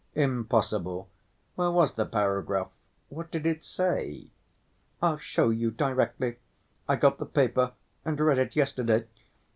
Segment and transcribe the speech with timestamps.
[0.15, 1.11] "Impossible!
[1.53, 2.71] Where was the paragraph?
[3.09, 4.31] What did it say?"
[4.99, 6.37] "I'll show you directly.
[6.89, 9.05] I got the paper and read it yesterday.